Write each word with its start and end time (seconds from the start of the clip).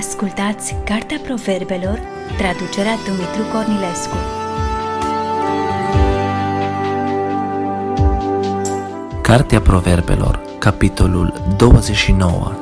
ascultați 0.00 0.74
Cartea 0.84 1.18
Proverbelor, 1.22 2.00
traducerea 2.38 2.96
Dumitru 3.06 3.42
Cornilescu. 3.52 4.16
Cartea 9.22 9.60
Proverbelor, 9.60 10.40
capitolul 10.58 11.32
29 11.56 12.59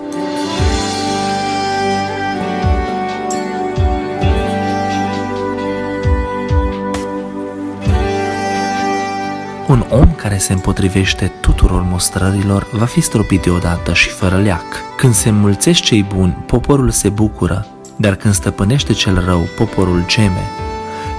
Un 9.68 9.84
om 9.90 10.12
care 10.12 10.38
se 10.38 10.52
împotrivește 10.52 11.32
tuturor 11.40 11.82
mustrărilor 11.82 12.66
va 12.72 12.84
fi 12.84 13.00
stropit 13.00 13.42
deodată 13.42 13.92
și 13.92 14.08
fără 14.08 14.36
leac. 14.36 14.64
Când 14.96 15.14
se 15.14 15.28
înmulțește 15.28 15.84
cei 15.84 16.02
buni, 16.02 16.44
poporul 16.46 16.90
se 16.90 17.08
bucură, 17.08 17.66
dar 17.96 18.14
când 18.14 18.34
stăpânește 18.34 18.92
cel 18.92 19.24
rău, 19.24 19.48
poporul 19.56 20.04
geme. 20.06 20.50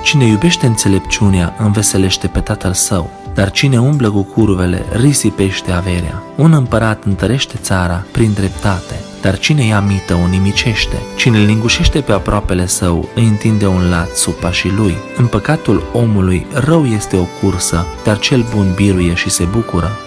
Cine 0.03 0.25
iubește 0.25 0.65
înțelepciunea, 0.65 1.55
înveselește 1.57 2.27
pe 2.27 2.39
tatăl 2.39 2.73
său, 2.73 3.09
dar 3.33 3.51
cine 3.51 3.79
umblă 3.79 4.11
cu 4.11 4.21
curvele, 4.21 4.85
risipește 4.91 5.71
averea. 5.71 6.23
Un 6.35 6.53
împărat 6.53 7.03
întărește 7.03 7.57
țara 7.61 8.05
prin 8.11 8.33
dreptate, 8.33 8.99
dar 9.21 9.39
cine 9.39 9.65
ia 9.65 9.79
mită 9.79 10.13
o 10.13 10.27
nimicește. 10.27 10.95
Cine 11.15 11.37
îl 11.37 11.45
lingușește 11.45 12.01
pe 12.01 12.11
aproapele 12.11 12.65
său, 12.67 13.09
îi 13.15 13.23
întinde 13.23 13.67
un 13.67 13.89
lat 13.89 14.15
sub 14.15 14.33
pașii 14.33 14.73
lui. 14.77 14.97
În 15.17 15.25
păcatul 15.25 15.89
omului, 15.93 16.45
rău 16.53 16.85
este 16.85 17.17
o 17.17 17.25
cursă, 17.41 17.85
dar 18.03 18.19
cel 18.19 18.45
bun 18.55 18.71
biruie 18.75 19.13
și 19.13 19.29
se 19.29 19.43
bucură. 19.43 19.97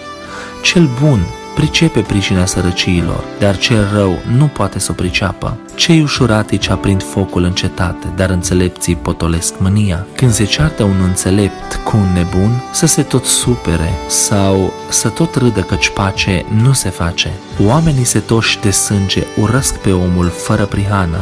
Cel 0.61 0.89
bun 1.01 1.19
pricepe 1.55 1.99
pricina 1.99 2.45
sărăciilor, 2.45 3.23
dar 3.39 3.57
cel 3.57 3.89
rău 3.93 4.19
nu 4.37 4.45
poate 4.45 4.79
să 4.79 4.87
o 4.91 4.93
priceapă. 4.93 5.57
Cei 5.75 6.01
ușuratici 6.01 6.69
aprind 6.69 7.03
focul 7.03 7.43
în 7.43 7.51
cetate, 7.51 8.07
dar 8.15 8.29
înțelepții 8.29 8.95
potolesc 8.95 9.53
mânia. 9.59 10.05
Când 10.15 10.31
se 10.31 10.43
ceartă 10.43 10.83
un 10.83 11.01
înțelept 11.03 11.79
cu 11.83 11.97
un 11.97 12.13
nebun, 12.13 12.63
să 12.71 12.85
se 12.85 13.01
tot 13.01 13.25
supere 13.25 13.93
sau 14.07 14.73
să 14.89 15.09
tot 15.09 15.35
râdă 15.35 15.61
căci 15.61 15.89
pace 15.89 16.45
nu 16.61 16.73
se 16.73 16.89
face. 16.89 17.31
Oamenii 17.65 18.03
setoși 18.03 18.59
de 18.59 18.71
sânge 18.71 19.23
urăsc 19.41 19.75
pe 19.75 19.91
omul 19.91 20.27
fără 20.27 20.65
prihană, 20.65 21.19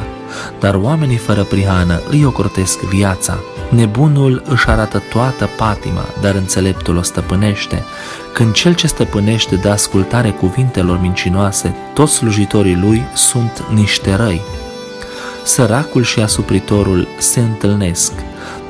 dar 0.59 0.75
oamenii 0.75 1.17
fără 1.17 1.43
prihană 1.43 2.01
îi 2.09 2.25
ocrotesc 2.25 2.79
viața. 2.79 3.39
Nebunul 3.69 4.43
își 4.45 4.67
arată 4.67 5.01
toată 5.09 5.49
patima, 5.57 6.05
dar 6.21 6.35
înțeleptul 6.35 6.97
o 6.97 7.01
stăpânește. 7.01 7.83
Când 8.33 8.53
cel 8.53 8.73
ce 8.75 8.87
stăpânește 8.87 9.55
dă 9.55 9.69
ascultare 9.69 10.29
cuvintelor 10.29 10.99
mincinoase, 10.99 11.75
toți 11.93 12.13
slujitorii 12.13 12.75
lui 12.75 13.03
sunt 13.13 13.63
niște 13.73 14.15
răi. 14.15 14.41
Săracul 15.43 16.03
și 16.03 16.19
asupritorul 16.19 17.07
se 17.17 17.39
întâlnesc, 17.39 18.11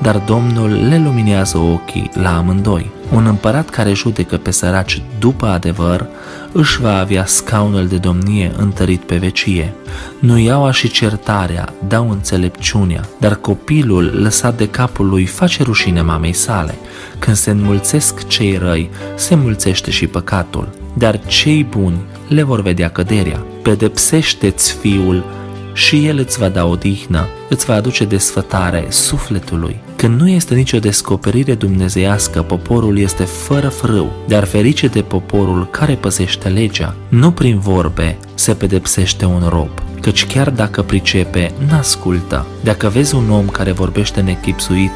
dar 0.02 0.18
Domnul 0.18 0.88
le 0.88 0.98
luminează 0.98 1.58
ochii 1.58 2.10
la 2.14 2.38
amândoi. 2.38 2.92
Un 3.14 3.26
împărat 3.26 3.70
care 3.70 3.94
judecă 3.94 4.38
pe 4.38 4.52
săraci 4.52 5.02
după 5.20 5.48
adevăr 5.48 6.08
își 6.52 6.82
va 6.82 7.00
avea 7.00 7.26
scaunul 7.26 7.88
de 7.88 7.98
domnie 7.98 8.52
întărit 8.58 9.02
pe 9.02 9.18
vecie. 9.18 9.74
Nu 10.20 10.38
iaua 10.38 10.72
și 10.72 10.90
certarea 10.90 11.74
dau 11.88 12.10
înțelepciunea, 12.10 13.02
dar 13.20 13.36
copilul 13.36 14.20
lăsat 14.22 14.58
de 14.58 14.68
capul 14.68 15.10
lui 15.10 15.26
face 15.26 15.64
rușine 15.64 16.02
mamei 16.02 16.34
sale. 16.34 16.76
Când 17.20 17.36
se 17.36 17.50
înmulțesc 17.50 18.28
cei 18.28 18.58
răi, 18.58 18.90
se 19.16 19.34
înmulțește 19.34 19.92
și 19.92 20.08
păcatul, 20.08 20.70
dar 20.94 21.26
cei 21.26 21.64
buni 21.64 22.02
le 22.28 22.44
vor 22.44 22.62
vedea 22.62 22.90
căderea. 22.90 23.46
Pedepsește-ți 23.62 24.74
fiul 24.74 25.26
și 25.74 26.06
el 26.06 26.18
îți 26.18 26.40
va 26.40 26.50
da 26.50 26.66
odihnă, 26.66 27.28
îți 27.50 27.66
va 27.66 27.74
aduce 27.74 28.06
desfătare 28.06 28.86
sufletului. 28.90 29.80
Când 29.96 30.20
nu 30.20 30.30
este 30.30 30.56
nicio 30.56 30.80
descoperire 30.80 31.54
dumnezeiască, 31.54 32.42
poporul 32.42 32.98
este 32.98 33.24
fără 33.24 33.70
frâu, 33.70 34.12
dar 34.28 34.44
ferice 34.44 34.88
de 34.88 35.02
poporul 35.02 35.68
care 35.72 35.94
păzește 35.94 36.50
legea. 36.50 36.96
Nu 37.08 37.32
prin 37.32 37.60
vorbe 37.60 38.18
se 38.34 38.54
pedepsește 38.54 39.26
un 39.26 39.44
rob, 39.50 39.70
căci 40.02 40.26
chiar 40.26 40.50
dacă 40.50 40.82
pricepe, 40.82 41.52
n-ascultă. 41.70 42.46
Dacă 42.64 42.90
vezi 42.90 43.16
un 43.16 43.30
om 43.30 43.48
care 43.48 43.72
vorbește 43.72 44.22
nechipsuit, 44.22 44.92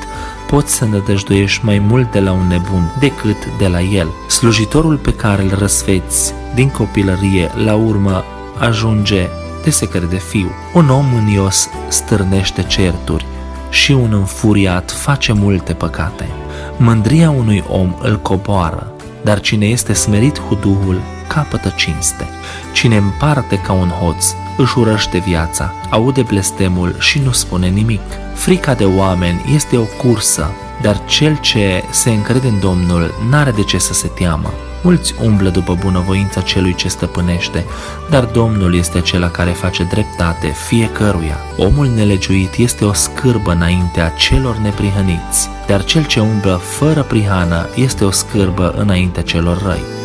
poți 0.47 0.73
să 0.73 0.85
nădăjduiești 0.85 1.65
mai 1.65 1.79
mult 1.79 2.11
de 2.11 2.19
la 2.19 2.31
un 2.31 2.47
nebun 2.47 2.95
decât 2.99 3.57
de 3.57 3.67
la 3.67 3.81
el. 3.81 4.07
Slujitorul 4.29 4.95
pe 4.95 5.13
care 5.13 5.41
îl 5.41 5.57
răsfeți 5.59 6.33
din 6.55 6.69
copilărie, 6.69 7.51
la 7.65 7.75
urmă 7.75 8.23
ajunge 8.59 9.27
de 9.65 9.71
se 9.71 9.87
crede 9.87 10.17
fiu. 10.17 10.51
Un 10.73 10.89
om 10.89 11.05
mânios 11.05 11.69
stârnește 11.87 12.63
certuri 12.63 13.25
și 13.69 13.91
un 13.91 14.13
înfuriat 14.13 14.91
face 14.91 15.33
multe 15.33 15.73
păcate. 15.73 16.27
Mândria 16.77 17.29
unui 17.29 17.63
om 17.69 17.95
îl 18.01 18.19
coboară, 18.19 18.93
dar 19.21 19.39
cine 19.39 19.65
este 19.65 19.93
smerit 19.93 20.37
cu 20.37 20.55
Duhul 20.55 21.01
capătă 21.27 21.73
cinste. 21.75 22.27
Cine 22.73 22.97
împarte 22.97 23.57
ca 23.57 23.73
un 23.73 23.89
hoț 23.89 24.25
își 24.57 24.77
urăște 24.77 25.17
viața, 25.17 25.73
aude 25.89 26.21
blestemul 26.21 26.95
și 26.99 27.19
nu 27.19 27.31
spune 27.31 27.67
nimic. 27.67 28.01
Frica 28.33 28.73
de 28.73 28.85
oameni 28.85 29.41
este 29.55 29.77
o 29.77 29.83
cursă, 29.83 30.51
dar 30.81 31.05
cel 31.05 31.37
ce 31.41 31.83
se 31.89 32.09
încrede 32.09 32.47
în 32.47 32.59
Domnul 32.59 33.13
n-are 33.29 33.51
de 33.51 33.63
ce 33.63 33.77
să 33.77 33.93
se 33.93 34.07
teamă. 34.07 34.53
Mulți 34.85 35.15
umblă 35.23 35.49
după 35.49 35.77
bunăvoința 35.79 36.41
celui 36.41 36.75
ce 36.75 36.87
stăpânește, 36.87 37.65
dar 38.09 38.23
Domnul 38.23 38.75
este 38.75 38.97
acela 38.97 39.29
care 39.29 39.51
face 39.51 39.83
dreptate 39.83 40.47
fiecăruia. 40.47 41.37
Omul 41.57 41.87
nelegiuit 41.87 42.55
este 42.57 42.85
o 42.85 42.93
scârbă 42.93 43.51
înaintea 43.51 44.09
celor 44.09 44.57
neprihăniți, 44.57 45.49
dar 45.67 45.83
cel 45.83 46.05
ce 46.05 46.19
umblă 46.19 46.55
fără 46.63 47.03
prihană 47.03 47.67
este 47.75 48.03
o 48.03 48.11
scârbă 48.11 48.73
înaintea 48.77 49.23
celor 49.23 49.61
răi. 49.61 50.04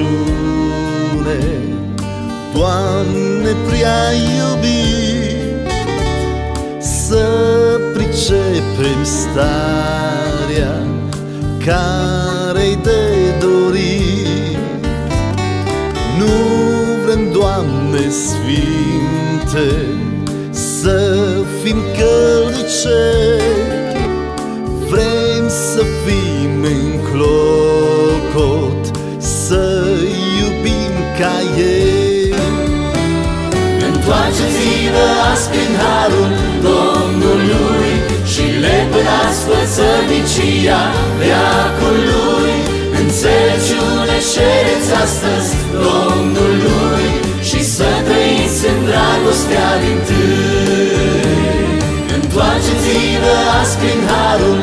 Înțelepciune, 0.00 1.40
Doamne, 2.54 3.56
prea 3.66 4.12
iubit, 4.12 5.70
să 6.80 7.26
pricepem 7.94 9.04
starea 9.04 10.86
care-i 11.64 12.78
de 12.82 13.34
dorit. 13.40 14.58
Nu 16.18 16.32
vrem, 17.04 17.32
Doamne 17.32 18.08
Sfinte, 18.10 19.68
să 20.50 21.18
fim 21.62 21.76
călnicei, 21.98 23.11
țină 34.62 35.04
azi 35.30 35.46
prin 35.52 35.72
harul 35.82 36.30
Domnului 36.68 37.90
Și 38.32 38.44
le 38.62 38.78
pânați 38.92 39.40
fățărnicia 39.48 40.82
veacului. 41.18 42.54
Înțelepciune 43.00 44.16
șereți 44.32 44.90
astăzi 45.04 45.50
Domnului 45.86 47.06
Și 47.48 47.60
să 47.74 47.90
trăiți 48.06 48.60
în 48.72 48.78
dragostea 48.88 49.70
din 49.82 49.98
tâi. 50.08 51.40
Întoarceți-vă 52.16 53.36
azi 53.60 53.74
prin 53.80 54.00
harul 54.12 54.61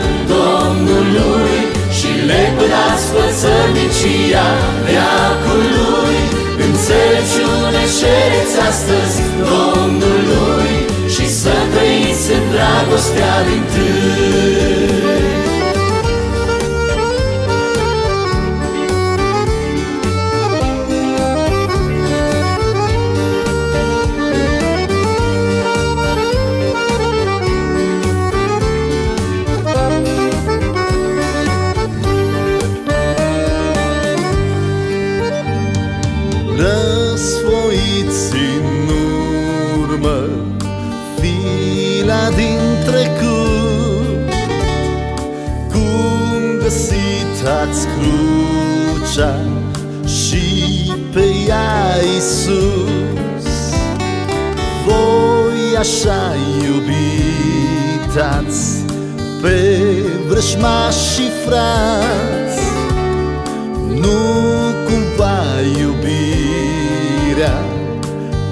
down 13.20 13.68
through. 13.68 14.99
Găsit 47.70 47.80
ați 47.80 47.88
crucea 47.88 49.36
Și 50.06 50.44
pe 51.14 51.26
ea 51.48 51.96
Iisus. 52.14 53.48
Voi 54.86 55.78
așa 55.80 56.36
iubitați 56.66 57.82
Pe 59.42 59.58
vrășmași 60.28 61.14
și 61.14 61.30
frați 61.46 62.62
Nu 64.02 64.18
cumva 64.86 65.42
iubirea 65.80 67.60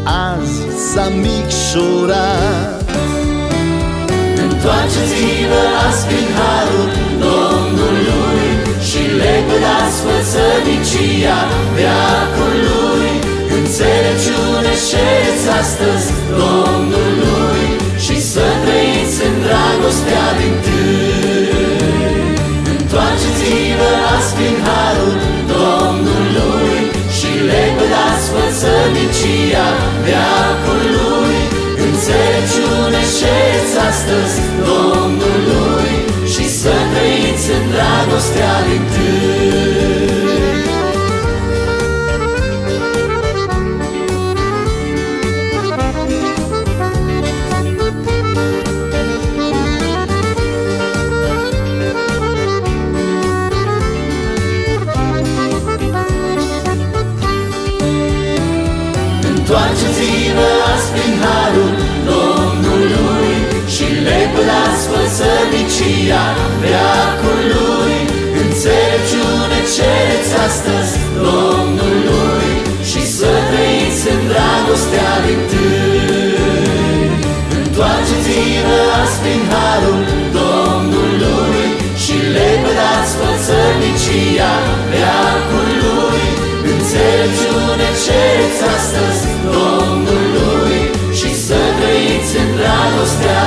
Azi 0.04 0.62
s-a 0.94 1.08
micșorat. 1.08 2.86
Întoarceți-vă 4.50 5.62
azi 5.88 6.06
lepădați 10.08 10.16
fățărnicia 10.16 11.40
veacului 11.76 13.12
Înțelepciune 13.58 14.74
șereți 14.90 15.48
astăzi 15.62 16.08
Domnului 16.42 17.66
Și 18.06 18.16
să 18.32 18.46
trăiți 18.64 19.20
în 19.28 19.36
dragostea 19.46 20.28
din 20.40 20.56
tâi. 20.66 22.26
Întoarceți-vă 22.74 23.92
azi 24.16 24.32
prin 24.38 24.58
harul 24.68 25.16
Domnului 25.56 26.76
Și 27.18 27.30
lepădați 27.50 28.28
fățărnicia 28.34 29.68
veacului. 30.06 31.38
Înțelepciune 31.86 33.02
șereți 33.18 33.76
astăzi 33.90 34.38
Domnului 34.70 35.92
Și 36.34 36.46
să 36.60 36.74
trăiți 36.92 37.48
în 37.58 37.64
dragostea 37.74 38.56
din 38.68 38.84
tâi 38.94 39.27
fățărnicia 84.88 84.94
veacului 84.94 86.26
Înțelepciune 86.74 87.90
cereți 88.04 88.62
astăzi 88.76 89.24
Domnului 89.56 90.78
Și 91.18 91.30
să 91.46 91.60
trăiți 91.78 92.34
în 92.42 92.50
dragostea 92.60 93.42